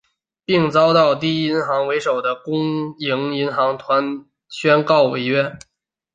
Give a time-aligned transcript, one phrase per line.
[0.45, 5.59] 并遭到第一银行为首的公营银行团宣告违约。